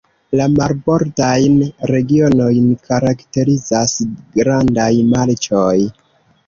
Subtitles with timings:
[0.39, 1.59] La marbordajn
[1.91, 3.97] regionojn karakterizas
[4.41, 5.81] grandaj marĉoj.